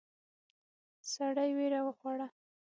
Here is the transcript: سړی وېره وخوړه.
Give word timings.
سړی 1.13 1.49
وېره 1.57 1.79
وخوړه. 1.87 2.27